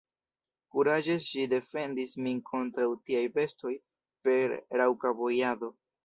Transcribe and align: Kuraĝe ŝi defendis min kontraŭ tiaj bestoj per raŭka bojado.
Kuraĝe 0.75 1.17
ŝi 1.25 1.41
defendis 1.49 2.13
min 2.27 2.39
kontraŭ 2.47 2.87
tiaj 3.09 3.21
bestoj 3.35 3.73
per 4.29 4.55
raŭka 4.81 5.13
bojado. 5.21 5.71